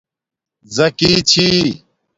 زَکی 0.75 1.13
چھی 1.29 1.47